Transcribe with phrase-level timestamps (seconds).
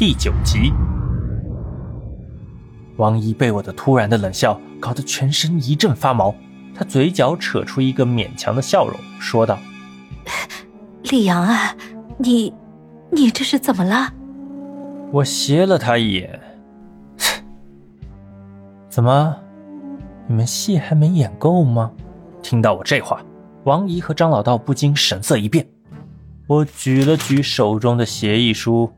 [0.00, 0.72] 第九集。
[2.96, 6.34] 王姨被我的突然的冷笑搞得全身一阵发毛，
[6.74, 9.58] 她嘴角扯出一个勉强的笑容，说道
[11.10, 11.76] ：“李阳啊，
[12.16, 12.50] 你，
[13.10, 14.14] 你这是怎么了？”
[15.12, 16.40] 我斜了他一眼，
[18.88, 19.36] 怎么，
[20.26, 21.92] 你们戏还没演够吗？
[22.40, 23.22] 听到我这话，
[23.64, 25.68] 王姨和张老道不禁神色一变。
[26.46, 28.90] 我举了举手中的协议书，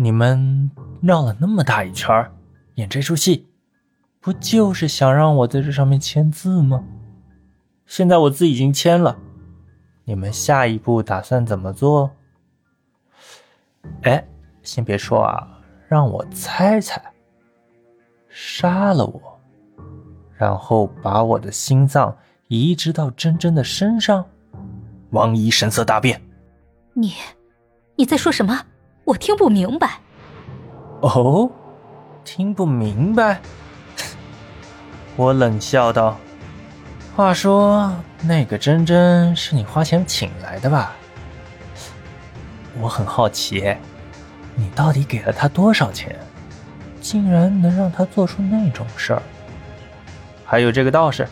[0.00, 0.70] 你们
[1.02, 2.30] 绕了那么大一圈，
[2.76, 3.48] 演这出戏，
[4.20, 6.84] 不就是想让我在这上面签字吗？
[7.84, 9.18] 现在我字已经签了，
[10.04, 12.12] 你们下一步打算怎么做？
[14.02, 14.24] 哎，
[14.62, 15.58] 先别说啊，
[15.88, 17.02] 让我猜猜。
[18.28, 19.40] 杀了我，
[20.36, 24.24] 然后把我的心脏移植到珍珍的身上。
[25.10, 26.22] 王姨神色大变
[26.94, 27.14] ：“你，
[27.96, 28.64] 你在说什么？
[29.08, 30.00] 我听不明白。”
[31.00, 31.50] 哦，
[32.24, 33.40] 听不明白？
[35.16, 36.18] 我冷笑道
[37.16, 37.90] ：“话说，
[38.22, 40.92] 那个珍珍是你花钱请来的吧？”
[42.80, 43.74] 我很好奇，
[44.54, 46.14] 你到底给了他多少钱，
[47.00, 49.22] 竟然能让他做出那种事儿？
[50.44, 51.26] 还有这个道士，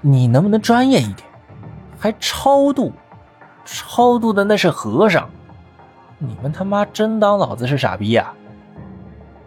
[0.00, 1.28] 你能不能专业一点？
[1.98, 2.92] 还超度，
[3.66, 5.28] 超度的那是和尚，
[6.18, 8.34] 你们他妈真当老子是傻逼呀？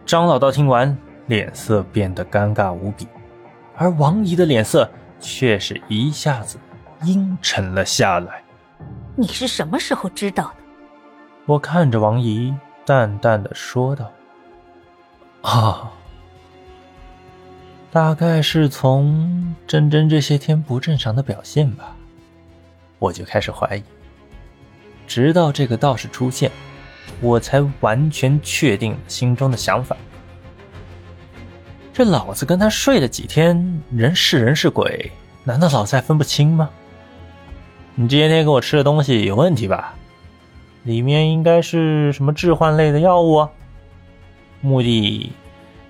[0.05, 0.97] 张老道听完，
[1.27, 3.07] 脸色变得尴尬无比，
[3.75, 6.57] 而王姨的脸色却是一下子
[7.03, 8.41] 阴沉了下来。
[9.15, 10.51] 你是什么时候知道的？
[11.45, 12.53] 我看着王姨，
[12.85, 14.09] 淡淡的说道
[15.43, 15.91] ：“啊，
[17.91, 21.95] 大概是从珍珍这些天不正常的表现吧，
[22.97, 23.83] 我就开始怀疑。
[25.13, 26.49] 直到这个道士出现，
[27.19, 29.97] 我才完全确定心中的想法。
[31.91, 35.11] 这老子跟他睡了几天，人是人是鬼，
[35.43, 36.69] 难道老子还分不清吗？
[37.93, 39.95] 你这些天给我吃的东西有问题吧？”
[40.83, 43.49] 里面应该是什么致幻类的药物啊，
[44.61, 45.33] 目的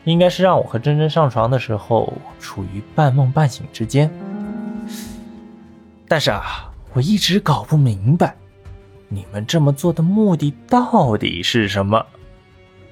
[0.03, 4.11] 应该是让我和珍珍上床的时候处于半梦半醒之间。
[6.07, 8.35] 但是啊，我一直搞不明白，
[9.13, 12.05] 你们这么做的目的到底是什么？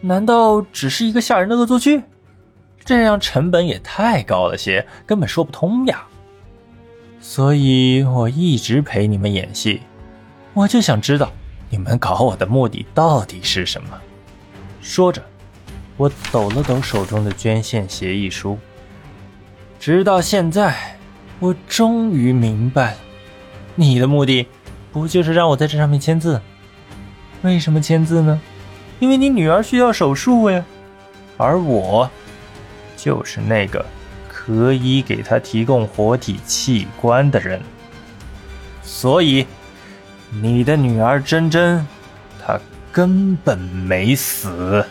[0.01, 2.01] 难道只是一个吓人的恶作剧？
[2.83, 6.05] 这样成本也太高了些，根本说不通呀。
[7.21, 9.81] 所以我一直陪你们演戏，
[10.53, 11.31] 我就想知道。
[11.69, 13.89] 你们搞我的目的到底是什么？
[14.81, 15.23] 说着，
[15.95, 18.57] 我抖了抖手中的捐献协议书。
[19.79, 20.97] 直到现在，
[21.39, 22.97] 我终于明白，
[23.75, 24.47] 你的目的
[24.91, 26.41] 不就是让我在这上面签字？
[27.41, 28.39] 为什么签字呢？
[28.99, 30.65] 因为你女儿需要手术呀，
[31.37, 32.09] 而我
[32.97, 33.85] 就是那个
[34.27, 37.61] 可以给她提供活体器官的人，
[38.83, 39.45] 所以。
[40.43, 41.83] 你的女儿珍珍，
[42.39, 42.61] 她
[42.91, 44.85] 根本没死。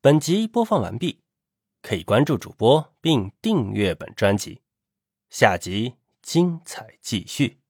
[0.00, 1.18] 本集播放完毕，
[1.82, 4.61] 可以关注主播并订阅本专辑，
[5.32, 7.61] 下集精彩继续。